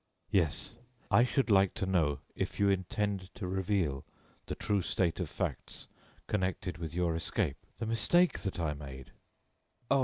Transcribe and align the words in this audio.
"Yes. 0.31 0.77
I 1.11 1.23
should 1.23 1.51
like 1.51 1.75
to 1.75 1.85
know 1.85 2.21
if 2.35 2.59
you 2.59 2.69
intend 2.69 3.29
to 3.35 3.45
reveal 3.47 4.03
the 4.47 4.55
true 4.55 4.81
state 4.81 5.19
of 5.19 5.29
facts 5.29 5.85
connected 6.25 6.79
with 6.79 6.95
your 6.95 7.15
escape. 7.15 7.67
The 7.77 7.85
mistake 7.85 8.39
that 8.39 8.59
I 8.59 8.73
made" 8.73 9.11
"Oh! 9.91 9.99